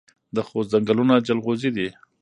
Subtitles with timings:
[0.35, 1.87] د خوست ځنګلونه جلغوزي دي